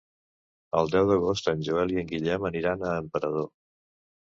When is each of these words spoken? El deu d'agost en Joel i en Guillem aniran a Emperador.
El 0.79 0.89
deu 0.95 1.11
d'agost 1.11 1.51
en 1.55 1.63
Joel 1.69 1.95
i 1.95 2.03
en 2.05 2.13
Guillem 2.15 2.51
aniran 2.53 2.91
a 2.93 2.99
Emperador. 3.07 3.51